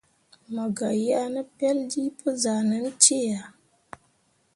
Mo 0.53 0.63
gah 0.77 0.95
yeah 1.05 1.27
ne 1.33 1.41
peljii 1.57 2.11
pə 2.19 2.29
zahʼnan 2.43 2.85
cee 3.03 3.29
ahe. 3.39 3.47